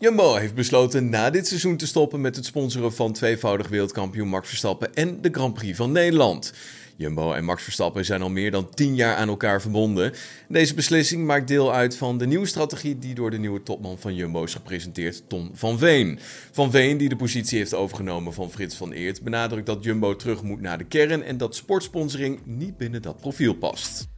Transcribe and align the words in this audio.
Jumbo 0.00 0.34
heeft 0.34 0.54
besloten 0.54 1.08
na 1.08 1.30
dit 1.30 1.46
seizoen 1.46 1.76
te 1.76 1.86
stoppen 1.86 2.20
met 2.20 2.36
het 2.36 2.44
sponsoren 2.44 2.92
van 2.94 3.12
tweevoudig 3.12 3.68
wereldkampioen 3.68 4.28
Max 4.28 4.48
Verstappen 4.48 4.94
en 4.94 5.20
de 5.20 5.28
Grand 5.32 5.54
Prix 5.54 5.76
van 5.76 5.92
Nederland. 5.92 6.52
Jumbo 6.96 7.32
en 7.32 7.44
Max 7.44 7.62
Verstappen 7.62 8.04
zijn 8.04 8.22
al 8.22 8.30
meer 8.30 8.50
dan 8.50 8.70
10 8.74 8.94
jaar 8.94 9.16
aan 9.16 9.28
elkaar 9.28 9.60
verbonden. 9.60 10.12
Deze 10.48 10.74
beslissing 10.74 11.26
maakt 11.26 11.48
deel 11.48 11.72
uit 11.72 11.96
van 11.96 12.18
de 12.18 12.26
nieuwe 12.26 12.46
strategie 12.46 12.98
die 12.98 13.14
door 13.14 13.30
de 13.30 13.38
nieuwe 13.38 13.62
topman 13.62 13.98
van 13.98 14.14
Jumbo 14.14 14.44
is 14.44 14.54
gepresenteerd, 14.54 15.22
Tom 15.28 15.50
van 15.54 15.78
Veen. 15.78 16.18
Van 16.52 16.70
Veen, 16.70 16.96
die 16.96 17.08
de 17.08 17.16
positie 17.16 17.58
heeft 17.58 17.74
overgenomen 17.74 18.32
van 18.32 18.50
Frits 18.50 18.76
van 18.76 18.92
Eert, 18.92 19.22
benadrukt 19.22 19.66
dat 19.66 19.84
Jumbo 19.84 20.16
terug 20.16 20.42
moet 20.42 20.60
naar 20.60 20.78
de 20.78 20.84
kern 20.84 21.22
en 21.22 21.36
dat 21.36 21.54
sportsponsoring 21.54 22.40
niet 22.44 22.76
binnen 22.76 23.02
dat 23.02 23.20
profiel 23.20 23.54
past. 23.54 24.08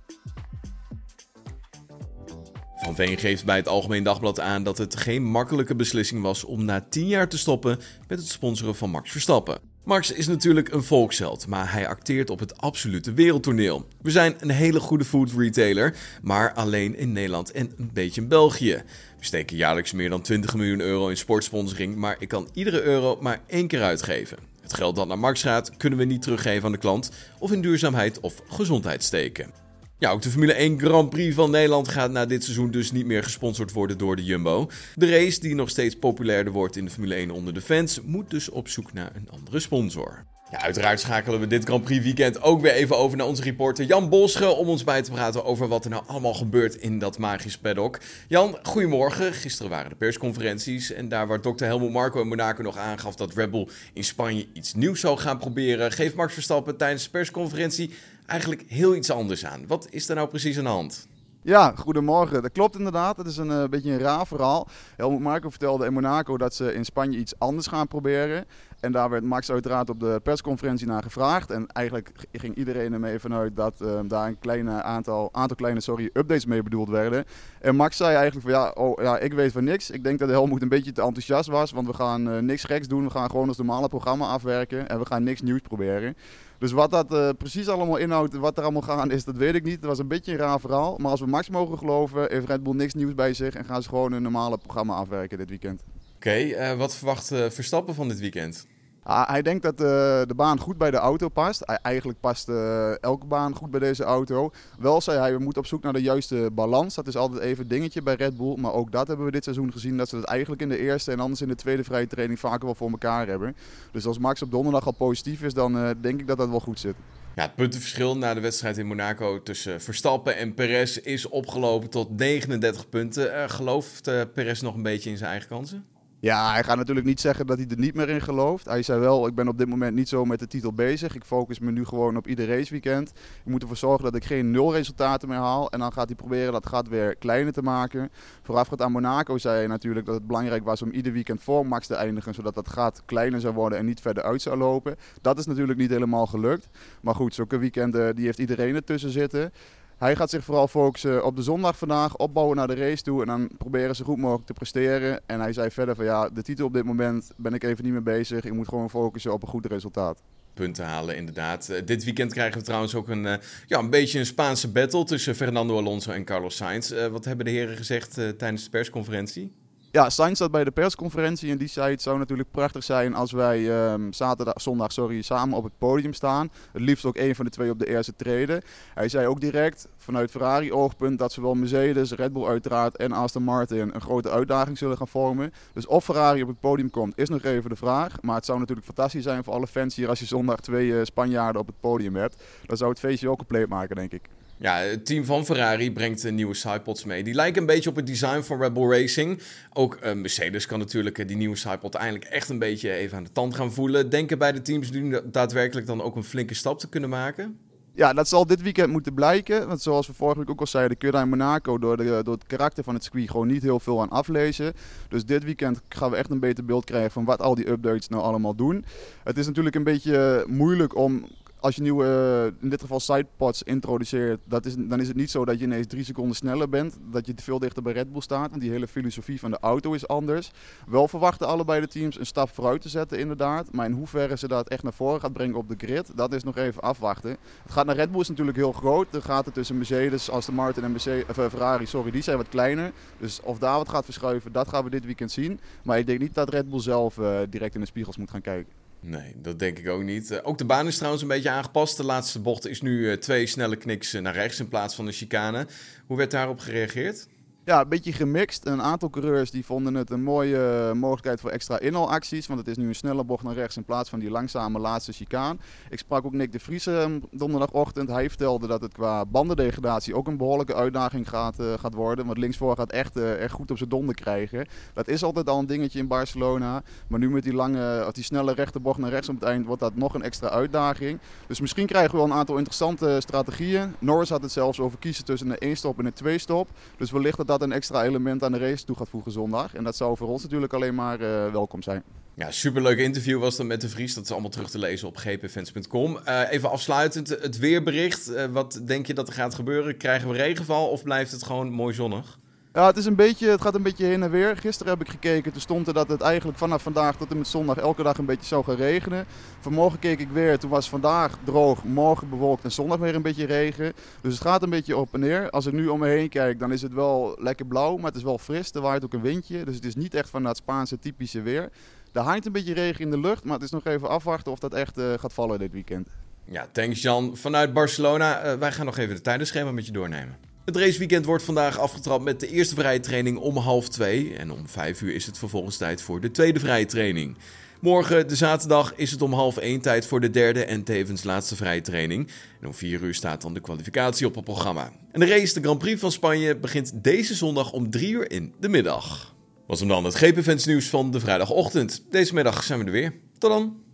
Van 2.81 2.95
Veen 2.95 3.19
geeft 3.19 3.45
bij 3.45 3.57
het 3.57 3.69
Algemeen 3.69 4.03
Dagblad 4.03 4.41
aan 4.41 4.62
dat 4.62 4.79
het 4.79 4.97
geen 4.97 5.23
makkelijke 5.23 5.75
beslissing 5.75 6.23
was 6.23 6.45
om 6.45 6.65
na 6.65 6.87
10 6.89 7.07
jaar 7.07 7.29
te 7.29 7.39
stoppen 7.39 7.79
met 8.09 8.19
het 8.19 8.29
sponsoren 8.29 8.75
van 8.75 8.91
Max 8.91 9.11
Verstappen. 9.11 9.59
Max 9.84 10.12
is 10.12 10.27
natuurlijk 10.27 10.73
een 10.73 10.83
volksheld, 10.83 11.47
maar 11.47 11.73
hij 11.73 11.88
acteert 11.88 12.30
op 12.30 12.38
het 12.38 12.61
absolute 12.61 13.12
wereldtoneel. 13.12 13.87
We 14.02 14.11
zijn 14.11 14.35
een 14.38 14.51
hele 14.51 14.80
goede 14.80 15.05
food 15.05 15.33
retailer, 15.37 15.97
maar 16.23 16.52
alleen 16.52 16.97
in 16.97 17.12
Nederland 17.12 17.52
en 17.52 17.73
een 17.77 17.91
beetje 17.93 18.21
in 18.21 18.29
België. 18.29 18.83
We 19.19 19.24
steken 19.24 19.57
jaarlijks 19.57 19.93
meer 19.93 20.10
dan 20.10 20.23
20 20.23 20.55
miljoen 20.55 20.80
euro 20.80 21.09
in 21.09 21.16
sportsponsoring, 21.16 21.97
maar 21.97 22.16
ik 22.19 22.29
kan 22.29 22.49
iedere 22.52 22.83
euro 22.83 23.19
maar 23.21 23.41
één 23.47 23.66
keer 23.66 23.83
uitgeven. 23.83 24.38
Het 24.60 24.74
geld 24.74 24.97
dat 24.97 25.09
naar 25.09 25.19
Max 25.19 25.43
gaat, 25.43 25.77
kunnen 25.77 25.99
we 25.99 26.05
niet 26.05 26.23
teruggeven 26.23 26.65
aan 26.65 26.73
de 26.73 26.79
klant 26.79 27.10
of 27.38 27.52
in 27.52 27.60
duurzaamheid 27.60 28.21
of 28.21 28.35
gezondheid 28.49 29.05
steken. 29.05 29.70
Ja, 30.00 30.10
ook 30.10 30.22
de 30.22 30.30
Formule 30.30 30.52
1 30.52 30.78
Grand 30.78 31.10
Prix 31.10 31.34
van 31.34 31.50
Nederland 31.50 31.88
gaat 31.88 32.10
na 32.10 32.27
dit 32.27 32.45
seizoen 32.45 32.70
dus 32.70 32.92
niet 32.92 33.06
meer 33.06 33.22
gesponsord 33.22 33.72
worden 33.72 33.98
door 33.98 34.16
de 34.16 34.24
Jumbo. 34.24 34.70
De 34.95 35.10
race, 35.10 35.40
die 35.40 35.54
nog 35.54 35.68
steeds 35.68 35.98
populairder 35.98 36.52
wordt 36.52 36.76
in 36.76 36.84
de 36.84 36.90
Formule 36.90 37.14
1 37.14 37.30
onder 37.30 37.54
de 37.54 37.60
fans, 37.60 38.00
moet 38.04 38.30
dus 38.30 38.48
op 38.48 38.68
zoek 38.68 38.92
naar 38.92 39.10
een 39.14 39.30
andere 39.30 39.60
sponsor. 39.60 40.24
Ja, 40.51 40.60
uiteraard 40.60 41.01
schakelen 41.01 41.40
we 41.40 41.46
dit 41.46 41.65
Grand 41.65 41.84
Prix 41.84 42.04
weekend 42.04 42.43
ook 42.43 42.60
weer 42.60 42.73
even 42.73 42.96
over 42.96 43.16
naar 43.16 43.26
onze 43.26 43.43
reporter 43.43 43.84
Jan 43.84 44.09
Bosche 44.09 44.48
om 44.48 44.68
ons 44.68 44.84
bij 44.84 45.02
te 45.02 45.10
praten 45.10 45.45
over 45.45 45.68
wat 45.68 45.84
er 45.84 45.90
nou 45.90 46.02
allemaal 46.07 46.34
gebeurt 46.34 46.74
in 46.74 46.98
dat 46.98 47.18
magisch 47.18 47.59
paddock. 47.59 47.98
Jan, 48.29 48.59
goedemorgen. 48.62 49.32
Gisteren 49.32 49.70
waren 49.70 49.90
de 49.90 49.96
persconferenties 49.96 50.92
en 50.92 51.09
daar 51.09 51.26
waar 51.26 51.40
dokter 51.40 51.66
Helmut 51.66 51.92
Marco 51.92 52.20
in 52.20 52.29
Monaco 52.29 52.62
nog 52.62 52.76
aangaf 52.76 53.16
dat 53.16 53.34
Red 53.34 53.51
Bull 53.51 53.68
in 53.92 54.04
Spanje 54.04 54.46
iets 54.52 54.74
nieuws 54.74 55.01
zou 55.01 55.18
gaan 55.18 55.38
proberen, 55.38 55.92
geeft 55.92 56.15
Max 56.15 56.32
Verstappen 56.32 56.76
tijdens 56.76 57.04
de 57.04 57.10
persconferentie 57.10 57.95
eigenlijk 58.26 58.64
heel 58.68 58.95
iets 58.95 59.10
anders 59.10 59.45
aan. 59.46 59.66
Wat 59.66 59.87
is 59.90 60.09
er 60.09 60.14
nou 60.14 60.29
precies 60.29 60.59
aan 60.59 60.64
de 60.64 60.70
hand? 60.70 61.09
Ja, 61.42 61.73
goedemorgen. 61.76 62.42
Dat 62.42 62.52
klopt 62.52 62.76
inderdaad. 62.76 63.16
Het 63.16 63.26
is 63.26 63.37
een 63.37 63.51
uh, 63.51 63.64
beetje 63.64 63.92
een 63.92 63.98
raar 63.98 64.26
verhaal. 64.26 64.69
Helmut 64.97 65.20
Marco 65.20 65.50
vertelde 65.50 65.87
in 65.87 65.92
Monaco 65.92 66.37
dat 66.37 66.54
ze 66.54 66.75
in 66.75 66.84
Spanje 66.84 67.19
iets 67.19 67.38
anders 67.38 67.66
gaan 67.66 67.88
proberen. 67.88 68.44
En 68.81 68.92
daar 68.92 69.10
werd 69.10 69.25
Max 69.25 69.50
uiteraard 69.50 69.91
op 69.91 70.00
de 70.00 70.20
persconferentie 70.22 70.86
naar 70.86 71.03
gevraagd. 71.03 71.50
En 71.50 71.66
eigenlijk 71.66 72.12
ging 72.32 72.56
iedereen 72.56 72.92
ermee 72.92 73.19
vanuit 73.19 73.56
dat 73.56 73.81
uh, 73.82 74.00
daar 74.04 74.26
een 74.26 74.38
kleine 74.38 74.82
aantal, 74.82 75.28
aantal 75.32 75.56
kleine 75.56 75.81
sorry, 75.81 76.04
updates 76.04 76.47
mee 76.47 76.62
bedoeld 76.62 76.88
werden. 76.88 77.25
En 77.60 77.76
Max 77.76 77.97
zei 77.97 78.14
eigenlijk 78.14 78.47
van 78.47 78.56
ja, 78.56 78.70
oh, 78.70 79.03
ja, 79.03 79.19
ik 79.19 79.32
weet 79.32 79.53
van 79.53 79.64
niks. 79.64 79.91
Ik 79.91 80.04
denk 80.04 80.19
dat 80.19 80.28
Helmut 80.28 80.62
een 80.62 80.69
beetje 80.69 80.92
te 80.92 81.03
enthousiast 81.03 81.48
was. 81.48 81.70
Want 81.70 81.86
we 81.86 81.94
gaan 81.94 82.28
uh, 82.28 82.38
niks 82.38 82.64
geks 82.64 82.88
doen. 82.88 83.04
We 83.04 83.10
gaan 83.10 83.31
gewoon 83.31 83.48
ons 83.48 83.56
normale 83.56 83.88
programma 83.88 84.26
afwerken. 84.26 84.88
En 84.88 84.98
we 84.98 85.06
gaan 85.06 85.22
niks 85.22 85.42
nieuws 85.42 85.60
proberen. 85.60 86.16
Dus 86.58 86.72
wat 86.72 86.91
dat 86.91 87.12
uh, 87.12 87.28
precies 87.38 87.69
allemaal 87.69 87.97
inhoudt, 87.97 88.34
wat 88.34 88.56
er 88.56 88.62
allemaal 88.62 88.82
gaan 88.82 89.10
is, 89.10 89.25
dat 89.25 89.36
weet 89.36 89.54
ik 89.54 89.64
niet. 89.64 89.76
Het 89.76 89.84
was 89.84 89.98
een 89.98 90.08
beetje 90.08 90.32
een 90.32 90.38
raar 90.38 90.60
verhaal. 90.60 90.97
Maar 90.98 91.10
als 91.10 91.20
we 91.20 91.26
Max 91.26 91.48
mogen 91.48 91.78
geloven, 91.78 92.26
heeft 92.28 92.47
Red 92.47 92.62
Bull 92.62 92.75
niks 92.75 92.94
nieuws 92.94 93.14
bij 93.14 93.34
zich 93.34 93.54
en 93.54 93.64
gaan 93.64 93.82
ze 93.82 93.88
gewoon 93.88 94.12
een 94.12 94.22
normale 94.22 94.58
programma 94.58 94.94
afwerken 94.94 95.38
dit 95.38 95.48
weekend. 95.48 95.82
Oké, 96.21 96.28
okay, 96.28 96.72
uh, 96.72 96.78
wat 96.78 96.97
verwacht 96.97 97.31
uh, 97.31 97.50
Verstappen 97.50 97.94
van 97.94 98.09
dit 98.09 98.21
weekend? 98.21 98.66
Ah, 99.03 99.28
hij 99.28 99.43
denkt 99.43 99.62
dat 99.62 99.81
uh, 99.81 99.87
de 100.26 100.34
baan 100.37 100.60
goed 100.60 100.78
bij 100.78 100.91
de 100.91 100.97
auto 100.97 101.28
past. 101.28 101.60
Eigenlijk 101.60 102.21
past 102.21 102.49
uh, 102.49 103.03
elke 103.03 103.26
baan 103.26 103.54
goed 103.54 103.70
bij 103.70 103.81
deze 103.81 104.04
auto. 104.04 104.50
Wel 104.78 105.00
zei 105.00 105.19
hij, 105.19 105.32
we 105.32 105.42
moeten 105.42 105.62
op 105.62 105.69
zoek 105.69 105.82
naar 105.82 105.92
de 105.92 106.03
juiste 106.03 106.50
balans. 106.53 106.94
Dat 106.94 107.06
is 107.06 107.16
altijd 107.16 107.42
even 107.42 107.62
een 107.62 107.69
dingetje 107.69 108.03
bij 108.03 108.14
Red 108.14 108.36
Bull. 108.36 108.56
Maar 108.56 108.72
ook 108.72 108.92
dat 108.92 109.06
hebben 109.06 109.26
we 109.26 109.32
dit 109.32 109.44
seizoen 109.44 109.72
gezien. 109.72 109.97
Dat 109.97 110.08
ze 110.08 110.16
dat 110.16 110.25
eigenlijk 110.25 110.62
in 110.62 110.69
de 110.69 110.78
eerste 110.78 111.12
en 111.12 111.20
anders 111.20 111.41
in 111.41 111.48
de 111.48 111.54
tweede 111.54 111.84
vrije 111.84 112.06
training 112.06 112.41
vaker 112.41 112.64
wel 112.64 112.75
voor 112.75 112.91
elkaar 112.91 113.26
hebben. 113.26 113.56
Dus 113.92 114.06
als 114.06 114.19
Max 114.19 114.42
op 114.42 114.50
donderdag 114.50 114.87
al 114.87 114.92
positief 114.92 115.42
is, 115.42 115.54
dan 115.54 115.76
uh, 115.76 115.91
denk 116.00 116.20
ik 116.20 116.26
dat 116.26 116.38
dat 116.38 116.48
wel 116.48 116.60
goed 116.60 116.81
zit. 116.81 116.94
Ja, 117.34 117.42
het 117.42 117.54
puntenverschil 117.54 118.16
na 118.16 118.34
de 118.34 118.41
wedstrijd 118.41 118.78
in 118.78 118.87
Monaco 118.87 119.42
tussen 119.42 119.81
Verstappen 119.81 120.37
en 120.37 120.54
Perez 120.54 120.97
is 120.97 121.28
opgelopen 121.28 121.91
tot 121.91 122.16
39 122.16 122.88
punten. 122.88 123.50
gelooft 123.50 124.32
Perez 124.34 124.60
nog 124.60 124.75
een 124.75 124.82
beetje 124.82 125.10
in 125.10 125.16
zijn 125.16 125.31
eigen 125.31 125.48
kansen? 125.48 125.89
Ja, 126.22 126.53
hij 126.53 126.64
gaat 126.64 126.76
natuurlijk 126.76 127.06
niet 127.06 127.20
zeggen 127.20 127.47
dat 127.47 127.58
hij 127.58 127.66
er 127.69 127.78
niet 127.78 127.94
meer 127.94 128.08
in 128.08 128.20
gelooft. 128.20 128.64
Hij 128.64 128.82
zei 128.82 129.00
wel, 129.00 129.26
ik 129.26 129.34
ben 129.34 129.48
op 129.48 129.58
dit 129.58 129.69
moment 129.69 129.94
niet 129.94 130.08
zo 130.08 130.25
met 130.25 130.38
de 130.38 130.47
titel 130.47 130.72
bezig. 130.72 131.14
Ik 131.14 131.25
focus 131.25 131.58
me 131.58 131.70
nu 131.70 131.84
gewoon 131.84 132.16
op 132.16 132.26
ieder 132.26 132.48
raceweekend. 132.48 133.08
Ik 133.44 133.50
moet 133.50 133.62
ervoor 133.62 133.76
zorgen 133.76 134.04
dat 134.04 134.14
ik 134.14 134.25
geen 134.25 134.50
nul 134.50 134.72
resultaten 134.72 135.28
meer 135.28 135.38
haal. 135.38 135.70
En 135.70 135.78
dan 135.78 135.92
gaat 135.92 136.06
hij 136.06 136.16
proberen 136.16 136.53
dat 136.53 136.66
gat 136.66 136.88
weer 136.88 137.16
kleiner 137.16 137.53
te 137.53 137.62
maken. 137.62 138.10
Voorafgaand 138.42 138.82
aan 138.82 138.92
Monaco 138.92 139.38
zei 139.38 139.56
hij 139.56 139.66
natuurlijk 139.66 140.06
dat 140.06 140.14
het 140.14 140.26
belangrijk 140.26 140.64
was 140.64 140.82
om 140.82 140.91
ieder 140.91 141.12
weekend 141.12 141.42
voor 141.42 141.66
Max 141.66 141.86
te 141.86 141.94
eindigen. 141.94 142.34
Zodat 142.34 142.54
dat 142.54 142.69
gat 142.69 143.02
kleiner 143.06 143.41
zou 143.41 143.54
worden 143.54 143.78
en 143.78 143.87
niet 143.87 144.00
verder 144.00 144.22
uit 144.22 144.42
zou 144.42 144.56
lopen. 144.56 144.97
Dat 145.20 145.38
is 145.38 145.47
natuurlijk 145.47 145.78
niet 145.78 145.91
helemaal 145.91 146.26
gelukt. 146.26 146.69
Maar 147.00 147.14
goed, 147.14 147.34
zulke 147.34 147.58
weekenden 147.58 148.16
die 148.16 148.25
heeft 148.25 148.38
iedereen 148.38 148.75
ertussen 148.75 149.10
zitten. 149.10 149.52
Hij 150.00 150.16
gaat 150.16 150.31
zich 150.31 150.44
vooral 150.44 150.69
focussen 150.69 151.25
op 151.25 151.37
de 151.37 151.43
zondag 151.43 151.78
vandaag, 151.78 152.16
opbouwen 152.16 152.56
naar 152.56 152.66
de 152.66 152.75
race 152.75 153.03
toe 153.03 153.21
en 153.21 153.27
dan 153.27 153.50
proberen 153.59 153.97
ze 153.97 154.05
goed 154.05 154.16
mogelijk 154.16 154.47
te 154.47 154.53
presteren. 154.53 155.21
En 155.27 155.41
hij 155.41 155.53
zei 155.53 155.71
verder 155.71 155.94
van 155.94 156.05
ja, 156.05 156.28
de 156.28 156.43
titel 156.43 156.66
op 156.66 156.72
dit 156.72 156.84
moment 156.84 157.33
ben 157.37 157.55
ik 157.55 157.65
even 157.65 157.84
niet 157.84 157.93
meer 157.93 158.03
bezig. 158.03 158.44
Ik 158.44 158.53
moet 158.53 158.69
gewoon 158.69 158.91
focussen 158.91 159.33
op 159.33 159.43
een 159.43 159.49
goed 159.49 159.66
resultaat 159.66 160.22
punten 160.55 160.84
halen, 160.84 161.16
inderdaad. 161.16 161.69
Uh, 161.71 161.77
dit 161.84 162.05
weekend 162.05 162.33
krijgen 162.33 162.59
we 162.59 162.65
trouwens 162.65 162.94
ook 162.94 163.09
een, 163.09 163.25
uh, 163.25 163.34
ja, 163.66 163.78
een 163.78 163.91
beetje 163.91 164.19
een 164.19 164.27
Spaanse 164.27 164.71
battle 164.71 165.05
tussen 165.05 165.34
Fernando 165.34 165.77
Alonso 165.77 166.11
en 166.11 166.25
Carlos 166.25 166.56
Sainz. 166.56 166.91
Uh, 166.91 167.06
wat 167.06 167.25
hebben 167.25 167.44
de 167.44 167.50
heren 167.50 167.77
gezegd 167.77 168.15
tijdens 168.15 168.65
de 168.65 168.71
persconferentie? 168.71 169.53
Ja, 169.92 170.10
Sainz 170.10 170.38
zat 170.38 170.50
bij 170.50 170.64
de 170.64 170.70
persconferentie 170.70 171.50
en 171.50 171.58
die 171.58 171.68
zei 171.68 171.90
het 171.90 172.02
zou 172.02 172.18
natuurlijk 172.18 172.50
prachtig 172.50 172.84
zijn 172.84 173.14
als 173.14 173.32
wij 173.32 173.92
um, 173.92 174.12
zaterdag, 174.12 174.60
zondag 174.60 174.92
sorry, 174.92 175.22
samen 175.22 175.56
op 175.56 175.64
het 175.64 175.78
podium 175.78 176.12
staan. 176.12 176.50
Het 176.72 176.82
liefst 176.82 177.04
ook 177.04 177.16
één 177.16 177.34
van 177.34 177.44
de 177.44 177.50
twee 177.50 177.70
op 177.70 177.78
de 177.78 177.88
eerste 177.88 178.16
treden. 178.16 178.62
Hij 178.94 179.08
zei 179.08 179.26
ook 179.26 179.40
direct 179.40 179.88
vanuit 179.96 180.30
Ferrari 180.30 180.72
oogpunt 180.72 181.18
dat 181.18 181.32
zowel 181.32 181.54
Mercedes, 181.54 182.12
Red 182.12 182.32
Bull 182.32 182.46
uiteraard 182.46 182.96
en 182.96 183.12
Aston 183.12 183.42
Martin 183.42 183.90
een 183.94 184.00
grote 184.00 184.30
uitdaging 184.30 184.78
zullen 184.78 184.96
gaan 184.96 185.08
vormen. 185.08 185.52
Dus 185.72 185.86
of 185.86 186.04
Ferrari 186.04 186.42
op 186.42 186.48
het 186.48 186.60
podium 186.60 186.90
komt 186.90 187.18
is 187.18 187.28
nog 187.28 187.42
even 187.42 187.70
de 187.70 187.76
vraag. 187.76 188.22
Maar 188.22 188.36
het 188.36 188.44
zou 188.44 188.58
natuurlijk 188.58 188.86
fantastisch 188.86 189.22
zijn 189.22 189.44
voor 189.44 189.54
alle 189.54 189.66
fans 189.66 189.94
hier 189.94 190.08
als 190.08 190.18
je 190.18 190.26
zondag 190.26 190.60
twee 190.60 190.86
uh, 190.86 191.04
Spanjaarden 191.04 191.60
op 191.60 191.66
het 191.66 191.80
podium 191.80 192.16
hebt. 192.16 192.42
Dan 192.66 192.76
zou 192.76 192.90
het 192.90 192.98
feestje 192.98 193.28
ook 193.28 193.38
compleet 193.38 193.68
maken 193.68 193.96
denk 193.96 194.12
ik. 194.12 194.28
Ja, 194.62 194.76
het 194.76 195.06
team 195.06 195.25
van 195.25 195.44
Ferrari 195.44 195.93
brengt 195.93 196.31
nieuwe 196.31 196.54
sidepods 196.54 197.04
mee. 197.04 197.22
Die 197.22 197.34
lijken 197.34 197.60
een 197.60 197.66
beetje 197.66 197.91
op 197.91 197.97
het 197.97 198.06
design 198.06 198.41
van 198.41 198.60
Red 198.60 198.72
Bull 198.72 198.91
Racing. 198.91 199.41
Ook 199.72 199.98
uh, 200.04 200.12
Mercedes 200.12 200.66
kan 200.66 200.78
natuurlijk 200.78 201.19
uh, 201.19 201.26
die 201.26 201.37
nieuwe 201.37 201.56
sidepod 201.56 201.94
eindelijk 201.94 202.25
echt 202.25 202.48
een 202.48 202.59
beetje 202.59 202.93
even 202.93 203.16
aan 203.16 203.25
de 203.25 203.32
tand 203.32 203.54
gaan 203.54 203.72
voelen. 203.72 204.10
Denken 204.10 204.38
bij 204.38 204.53
de 204.53 204.62
teams 204.62 204.91
nu 204.91 205.20
daadwerkelijk 205.25 205.87
dan 205.87 206.03
ook 206.03 206.16
een 206.16 206.25
flinke 206.25 206.54
stap 206.54 206.78
te 206.78 206.88
kunnen 206.88 207.10
maken? 207.10 207.59
Ja, 207.94 208.12
dat 208.12 208.28
zal 208.28 208.47
dit 208.47 208.62
weekend 208.62 208.93
moeten 208.93 209.15
blijken. 209.15 209.69
Want 209.69 209.82
zoals 209.82 210.06
we 210.06 210.12
vorige 210.12 210.38
week 210.38 210.50
ook 210.50 210.60
al 210.60 210.66
zeiden, 210.66 210.97
kun 210.97 211.09
je 211.09 211.15
daar 211.15 211.22
in 211.22 211.28
Monaco 211.28 211.78
door, 211.78 211.97
de, 211.97 212.20
door 212.22 212.34
het 212.34 212.47
karakter 212.47 212.84
van 212.84 212.94
het 212.94 213.03
circuit 213.03 213.31
gewoon 213.31 213.47
niet 213.47 213.62
heel 213.62 213.81
veel 213.81 214.00
aan 214.00 214.09
aflezen. 214.09 214.72
Dus 215.09 215.25
dit 215.25 215.44
weekend 215.44 215.81
gaan 215.88 216.10
we 216.10 216.16
echt 216.16 216.31
een 216.31 216.41
beter 216.41 216.65
beeld 216.65 216.84
krijgen 216.84 217.10
van 217.10 217.25
wat 217.25 217.41
al 217.41 217.54
die 217.54 217.69
updates 217.69 218.09
nou 218.09 218.22
allemaal 218.22 218.54
doen. 218.54 218.84
Het 219.25 219.38
is 219.38 219.47
natuurlijk 219.47 219.76
een 219.76 219.84
beetje 219.84 220.44
moeilijk 220.49 220.97
om 220.97 221.26
als 221.60 221.76
je 221.76 221.82
nieuwe, 221.82 222.04
eh, 222.04 222.62
in 222.62 222.69
dit 222.69 222.81
geval 222.81 223.00
sidepods 223.00 223.62
introduceert, 223.62 224.41
dat 224.44 224.66
is, 224.66 224.75
dan 224.78 225.00
is 225.00 225.09
het 225.09 225.16
niet 225.16 225.31
zo 225.31 225.44
dat 225.44 225.59
je 225.59 225.65
ineens 225.65 225.87
drie 225.87 226.04
seconden 226.04 226.37
sneller 226.37 226.69
bent. 226.69 226.98
Dat 227.10 227.26
je 227.26 227.32
veel 227.37 227.59
dichter 227.59 227.82
bij 227.82 227.93
Red 227.93 228.12
Bull 228.12 228.21
staat. 228.21 228.50
Want 228.50 228.62
die 228.62 228.71
hele 228.71 228.88
filosofie 228.88 229.41
van 229.41 229.50
de 229.50 229.59
auto 229.60 229.93
is 229.93 230.09
anders. 230.09 230.50
Wel 230.87 231.09
verwachten 231.09 231.47
allebei 231.47 231.81
de 231.81 231.87
teams 231.87 232.19
een 232.19 232.26
stap 232.26 232.50
vooruit 232.50 232.81
te 232.81 232.88
zetten, 232.88 233.19
inderdaad. 233.19 233.73
Maar 233.73 233.87
in 233.87 233.93
hoeverre 233.93 234.37
ze 234.37 234.49
dat 234.49 234.69
echt 234.69 234.82
naar 234.82 234.93
voren 234.93 235.20
gaat 235.20 235.32
brengen 235.32 235.56
op 235.56 235.69
de 235.69 235.75
grid, 235.79 236.12
dat 236.14 236.34
is 236.34 236.44
nog 236.44 236.56
even 236.56 236.82
afwachten. 236.82 237.37
Het 237.62 237.73
gaat 237.73 237.87
naar 237.87 237.96
Red 237.96 238.11
Bull 238.11 238.20
is 238.20 238.29
natuurlijk 238.29 238.56
heel 238.56 238.73
groot. 238.73 239.06
Gaat 239.11 239.44
het 239.44 239.55
tussen 239.55 239.76
Mercedes, 239.76 240.31
Aston 240.31 240.55
Martin 240.55 240.84
en 240.84 240.96
uh, 241.06 241.23
Ferrari, 241.32 241.87
sorry, 241.87 242.11
die 242.11 242.23
zijn 242.23 242.37
wat 242.37 242.49
kleiner. 242.49 242.93
Dus 243.19 243.40
of 243.43 243.58
daar 243.58 243.76
wat 243.76 243.88
gaat 243.88 244.05
verschuiven, 244.05 244.52
dat 244.52 244.69
gaan 244.69 244.84
we 244.84 244.90
dit 244.90 245.05
weekend 245.05 245.31
zien. 245.31 245.61
Maar 245.82 245.99
ik 245.99 246.06
denk 246.06 246.20
niet 246.20 246.34
dat 246.34 246.49
Red 246.49 246.69
Bull 246.70 246.81
zelf 246.81 247.17
uh, 247.17 247.38
direct 247.49 247.75
in 247.75 247.81
de 247.81 247.87
spiegels 247.87 248.17
moet 248.17 248.31
gaan 248.31 248.40
kijken. 248.40 248.73
Nee, 249.00 249.35
dat 249.37 249.58
denk 249.58 249.79
ik 249.79 249.88
ook 249.88 250.02
niet. 250.02 250.31
Uh, 250.31 250.38
ook 250.43 250.58
de 250.58 250.64
baan 250.64 250.87
is 250.87 250.97
trouwens 250.97 251.23
een 251.23 251.29
beetje 251.29 251.50
aangepast. 251.50 251.97
De 251.97 252.05
laatste 252.05 252.38
bocht 252.38 252.67
is 252.67 252.82
nu 252.82 252.99
uh, 252.99 253.12
twee 253.17 253.47
snelle 253.47 253.76
kniks 253.76 254.12
naar 254.12 254.35
rechts 254.35 254.61
in 254.61 254.69
plaats 254.69 254.94
van 254.94 255.06
de 255.06 255.12
chicane. 255.12 255.67
Hoe 256.06 256.17
werd 256.17 256.31
daarop 256.31 256.58
gereageerd? 256.58 257.26
Ja, 257.70 257.81
een 257.81 257.88
beetje 257.88 258.12
gemixt. 258.12 258.67
Een 258.67 258.82
aantal 258.82 259.11
coureurs 259.11 259.50
die 259.50 259.64
vonden 259.64 259.94
het 259.94 260.11
een 260.11 260.22
mooie 260.22 260.88
eh, 260.88 260.93
mogelijkheid 260.93 261.40
voor 261.40 261.50
extra 261.50 261.78
inhaalacties. 261.78 262.46
Want 262.46 262.58
het 262.58 262.69
is 262.69 262.76
nu 262.76 262.88
een 262.88 262.94
snelle 262.94 263.25
bocht 263.25 263.44
naar 263.44 263.55
rechts 263.55 263.76
in 263.76 263.84
plaats 263.84 264.11
van 264.11 264.19
die 264.19 264.31
langzame 264.31 264.78
laatste 264.78 265.12
chicaan. 265.12 265.61
Ik 265.90 265.99
sprak 265.99 266.25
ook 266.25 266.32
Nick 266.32 266.52
de 266.52 266.58
Vries 266.58 266.87
eh, 266.87 267.06
donderdagochtend. 267.31 268.08
Hij 268.08 268.28
vertelde 268.28 268.67
dat 268.67 268.81
het 268.81 268.93
qua 268.93 269.25
bandendegradatie 269.25 270.14
ook 270.14 270.26
een 270.26 270.37
behoorlijke 270.37 270.75
uitdaging 270.75 271.28
gaat, 271.28 271.61
uh, 271.61 271.72
gaat 271.78 271.94
worden. 271.94 272.26
Want 272.26 272.38
linksvoor 272.38 272.76
gaat 272.76 272.93
echt, 272.93 273.17
echt 273.17 273.52
goed 273.52 273.70
op 273.70 273.76
zijn 273.76 273.88
donder 273.88 274.14
krijgen. 274.14 274.67
Dat 274.94 275.08
is 275.08 275.22
altijd 275.22 275.49
al 275.49 275.58
een 275.58 275.67
dingetje 275.67 275.99
in 275.99 276.06
Barcelona. 276.06 276.82
Maar 277.06 277.19
nu 277.19 277.31
met 277.31 277.43
die, 277.43 277.55
lange, 277.55 278.05
of 278.06 278.12
die 278.12 278.25
snelle 278.25 278.52
rechte 278.52 278.81
bocht 278.81 278.99
naar 278.99 279.11
rechts 279.11 279.28
op 279.28 279.34
het 279.34 279.44
eind 279.44 279.67
wordt 279.67 279.81
dat 279.81 279.94
nog 279.94 280.14
een 280.14 280.22
extra 280.22 280.49
uitdaging. 280.49 281.19
Dus 281.46 281.61
misschien 281.61 281.87
krijgen 281.87 282.11
we 282.11 282.17
wel 282.17 282.26
een 282.26 282.32
aantal 282.32 282.56
interessante 282.56 283.17
strategieën. 283.20 283.94
Norris 283.99 284.31
had 284.31 284.43
het 284.43 284.52
zelfs 284.52 284.81
over 284.81 284.99
kiezen 284.99 285.25
tussen 285.25 285.50
een 285.50 285.58
1 285.58 285.76
stop 285.76 285.99
en 285.99 286.06
een 286.06 286.12
2 286.12 286.38
stop. 286.38 286.69
Dus 286.96 287.11
wellicht 287.11 287.37
dat 287.37 287.46
dat 287.46 287.59
een 287.62 287.72
extra 287.72 288.04
element 288.04 288.42
aan 288.42 288.52
de 288.52 288.58
race 288.58 288.84
toe 288.84 288.96
gaat 288.96 289.08
voegen 289.08 289.32
zondag. 289.32 289.74
En 289.74 289.84
dat 289.84 289.96
zou 289.96 290.16
voor 290.16 290.28
ons 290.28 290.42
natuurlijk 290.42 290.72
alleen 290.72 290.94
maar 290.94 291.20
uh, 291.20 291.52
welkom 291.52 291.82
zijn. 291.82 292.02
Ja, 292.34 292.50
superleuk 292.50 292.98
interview 292.98 293.40
was 293.40 293.56
dat 293.56 293.66
met 293.66 293.80
de 293.80 293.88
Vries. 293.88 294.14
Dat 294.14 294.24
is 294.24 294.30
allemaal 294.30 294.50
terug 294.50 294.70
te 294.70 294.78
lezen 294.78 295.08
op 295.08 295.16
gpfans.com. 295.16 296.18
Eh, 296.24 296.42
even 296.50 296.70
afsluitend, 296.70 297.28
het 297.28 297.58
weerbericht. 297.58 298.30
Uh, 298.30 298.44
wat 298.44 298.80
denk 298.84 299.06
je 299.06 299.14
dat 299.14 299.28
er 299.28 299.34
gaat 299.34 299.54
gebeuren? 299.54 299.96
Krijgen 299.96 300.28
we 300.28 300.36
regenval 300.36 300.88
of 300.88 301.02
blijft 301.02 301.32
het 301.32 301.42
gewoon 301.42 301.70
mooi 301.70 301.94
zonnig? 301.94 302.38
Ja, 302.72 302.87
het, 302.87 302.96
is 302.96 303.05
een 303.05 303.14
beetje, 303.14 303.49
het 303.49 303.61
gaat 303.61 303.75
een 303.75 303.82
beetje 303.82 304.05
heen 304.05 304.22
en 304.22 304.31
weer. 304.31 304.56
Gisteren 304.56 304.93
heb 304.93 305.00
ik 305.00 305.08
gekeken, 305.08 305.52
toen 305.52 305.61
stond 305.61 305.87
er 305.87 305.94
dat 305.94 306.08
het 306.08 306.20
eigenlijk 306.20 306.58
vanaf 306.58 306.82
vandaag 306.82 307.17
tot 307.17 307.31
en 307.31 307.38
met 307.38 307.49
zondag 307.49 307.76
elke 307.76 308.02
dag 308.02 308.19
een 308.19 308.25
beetje 308.25 308.46
zou 308.46 308.64
gaan 308.64 308.75
regenen. 308.75 309.25
Vanmorgen 309.61 309.99
keek 309.99 310.20
ik 310.20 310.28
weer, 310.28 310.58
toen 310.58 310.70
was 310.70 310.88
vandaag 310.88 311.38
droog, 311.44 311.84
morgen 311.84 312.28
bewolkt 312.28 312.64
en 312.64 312.72
zondag 312.72 312.99
weer 312.99 313.14
een 313.14 313.22
beetje 313.22 313.46
regen. 313.46 313.93
Dus 314.20 314.32
het 314.32 314.43
gaat 314.43 314.62
een 314.62 314.70
beetje 314.70 314.96
op 314.96 315.14
en 315.14 315.20
neer. 315.20 315.50
Als 315.50 315.67
ik 315.67 315.72
nu 315.72 315.87
om 315.87 315.99
me 315.99 316.08
heen 316.08 316.28
kijk, 316.28 316.58
dan 316.58 316.72
is 316.72 316.82
het 316.82 316.93
wel 316.93 317.37
lekker 317.38 317.67
blauw, 317.67 317.96
maar 317.96 318.06
het 318.06 318.17
is 318.17 318.22
wel 318.22 318.38
fris. 318.38 318.72
Er 318.72 318.81
waait 318.81 319.05
ook 319.05 319.12
een 319.12 319.20
windje, 319.20 319.64
dus 319.64 319.75
het 319.75 319.84
is 319.84 319.94
niet 319.94 320.14
echt 320.14 320.31
van 320.31 320.43
dat 320.43 320.56
Spaanse 320.56 320.99
typische 320.99 321.43
weer. 321.43 321.69
Er 322.12 322.22
hangt 322.22 322.46
een 322.46 322.52
beetje 322.52 322.75
regen 322.75 323.05
in 323.05 323.11
de 323.11 323.20
lucht, 323.20 323.44
maar 323.44 323.55
het 323.55 323.62
is 323.62 323.70
nog 323.70 323.84
even 323.84 324.08
afwachten 324.08 324.52
of 324.52 324.58
dat 324.58 324.75
echt 324.75 324.99
uh, 324.99 325.12
gaat 325.17 325.32
vallen 325.32 325.58
dit 325.58 325.72
weekend. 325.72 326.08
Ja, 326.44 326.69
thanks 326.72 327.02
Jan. 327.02 327.37
Vanuit 327.37 327.72
Barcelona, 327.72 328.44
uh, 328.44 328.58
wij 328.58 328.72
gaan 328.72 328.87
nog 328.87 328.96
even 328.96 329.14
de 329.14 329.20
tijdenschema 329.20 329.72
met 329.72 329.87
je 329.87 329.93
doornemen. 329.93 330.50
Het 330.64 330.76
raceweekend 330.76 331.24
wordt 331.24 331.44
vandaag 331.44 331.78
afgetrapt 331.78 332.24
met 332.24 332.40
de 332.40 332.48
eerste 332.48 332.74
vrije 332.74 333.00
training 333.00 333.38
om 333.38 333.56
half 333.56 333.88
twee. 333.88 334.34
En 334.34 334.50
om 334.50 334.68
vijf 334.68 335.02
uur 335.02 335.14
is 335.14 335.26
het 335.26 335.38
vervolgens 335.38 335.76
tijd 335.76 336.02
voor 336.02 336.20
de 336.20 336.30
tweede 336.30 336.60
vrije 336.60 336.86
training. 336.86 337.36
Morgen, 337.80 338.28
de 338.28 338.36
zaterdag, 338.36 338.94
is 338.94 339.10
het 339.10 339.22
om 339.22 339.32
half 339.32 339.56
één 339.56 339.80
tijd 339.80 340.06
voor 340.06 340.20
de 340.20 340.30
derde 340.30 340.64
en 340.64 340.82
tevens 340.82 341.24
laatste 341.24 341.56
vrije 341.56 341.80
training. 341.80 342.30
En 342.60 342.66
om 342.66 342.74
vier 342.74 343.02
uur 343.02 343.14
staat 343.14 343.42
dan 343.42 343.54
de 343.54 343.60
kwalificatie 343.60 344.26
op 344.26 344.34
het 344.34 344.44
programma. 344.44 344.92
En 345.12 345.20
de 345.20 345.26
race, 345.26 345.54
de 345.54 345.60
Grand 345.60 345.78
Prix 345.78 346.00
van 346.00 346.12
Spanje, 346.12 346.56
begint 346.56 346.92
deze 346.94 347.34
zondag 347.34 347.72
om 347.72 347.90
drie 347.90 348.12
uur 348.12 348.30
in 348.30 348.54
de 348.60 348.68
middag. 348.68 349.34
Was 349.66 349.78
hem 349.78 349.88
dan 349.88 350.04
het 350.04 350.14
GP-fans 350.14 350.66
nieuws 350.66 350.88
van 350.88 351.10
de 351.10 351.20
vrijdagochtend. 351.20 352.04
Deze 352.10 352.34
middag 352.34 352.62
zijn 352.62 352.78
we 352.78 352.84
er 352.84 352.90
weer. 352.90 353.14
Tot 353.38 353.50
dan! 353.50 353.89